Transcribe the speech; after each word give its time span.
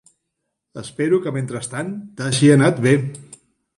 Espero 0.83 1.19
que 1.25 1.33
mentrestant 1.37 1.93
t'hagi 2.21 2.51
anat 2.57 2.83
bé. 2.87 2.95